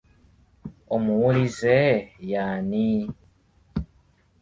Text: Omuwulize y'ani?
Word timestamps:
Omuwulize 0.95 1.77
y'ani? 2.31 2.85